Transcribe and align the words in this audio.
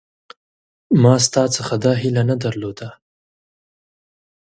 ما 1.01 1.15
ستا 1.25 1.43
څخه 1.55 1.73
دا 1.85 1.93
هیله 2.01 2.23
نه 2.29 2.35
درلوده 2.43 2.89